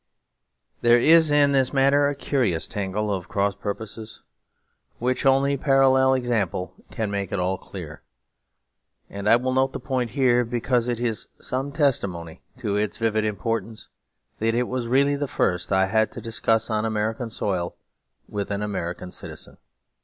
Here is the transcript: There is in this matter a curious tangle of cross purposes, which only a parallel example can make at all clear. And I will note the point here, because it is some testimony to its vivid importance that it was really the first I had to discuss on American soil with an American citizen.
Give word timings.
There 0.81 0.97
is 0.97 1.29
in 1.29 1.51
this 1.51 1.71
matter 1.73 2.07
a 2.07 2.15
curious 2.15 2.65
tangle 2.65 3.13
of 3.13 3.27
cross 3.29 3.53
purposes, 3.53 4.23
which 4.97 5.27
only 5.27 5.53
a 5.53 5.57
parallel 5.59 6.15
example 6.15 6.73
can 6.89 7.11
make 7.11 7.31
at 7.31 7.37
all 7.39 7.59
clear. 7.59 8.01
And 9.11 9.29
I 9.29 9.35
will 9.35 9.53
note 9.53 9.73
the 9.73 9.79
point 9.79 10.09
here, 10.09 10.43
because 10.43 10.87
it 10.87 10.99
is 10.99 11.27
some 11.39 11.71
testimony 11.71 12.41
to 12.57 12.75
its 12.75 12.97
vivid 12.97 13.25
importance 13.25 13.89
that 14.39 14.55
it 14.55 14.67
was 14.67 14.87
really 14.87 15.15
the 15.15 15.27
first 15.27 15.71
I 15.71 15.85
had 15.85 16.11
to 16.13 16.19
discuss 16.19 16.71
on 16.71 16.83
American 16.83 17.29
soil 17.29 17.75
with 18.27 18.49
an 18.49 18.63
American 18.63 19.11
citizen. 19.11 19.57